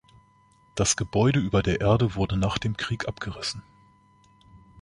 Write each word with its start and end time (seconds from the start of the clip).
Das 0.73 0.95
Gebäude 0.97 1.39
über 1.39 1.61
der 1.61 1.79
Erde 1.81 2.15
wurde 2.15 2.35
nach 2.35 2.57
dem 2.57 2.75
Krieg 2.75 3.07
abgerissen. 3.07 3.61